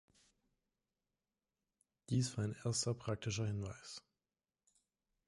Dies 2.09 2.35
war 2.35 2.43
ein 2.45 2.55
erster 2.65 2.95
praktischer 2.95 3.45
Hinweis. 3.45 4.01